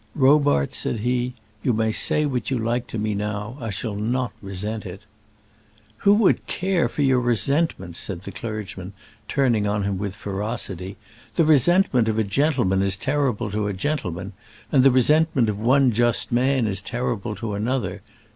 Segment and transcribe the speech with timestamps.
[0.15, 4.31] "Robarts," said he, "you may say what you like to me now; I shall not
[4.41, 5.01] resent it."
[5.99, 8.93] "Who would care for your resentment?" said the clergyman,
[9.27, 10.97] turning on him with ferocity.
[11.35, 14.33] "The resentment of a gentleman is terrible to a gentleman;
[14.71, 18.01] and the resentment of one just man is terrible to another.